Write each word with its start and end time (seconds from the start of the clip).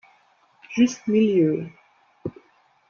Juste 0.73 1.05
Milieu. 1.11 1.69